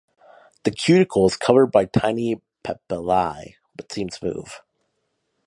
The 0.63 0.71
cuticle 0.71 1.27
is 1.27 1.37
covered 1.37 1.67
by 1.67 1.85
tiny 1.85 2.41
papillae 2.63 3.57
but 3.75 3.91
seems 3.91 4.15
smooth. 4.15 4.49